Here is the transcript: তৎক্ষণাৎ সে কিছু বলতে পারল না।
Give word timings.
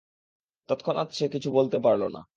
তৎক্ষণাৎ 0.69 1.09
সে 1.11 1.25
কিছু 1.27 1.49
বলতে 1.51 1.77
পারল 1.79 2.03
না। 2.07 2.21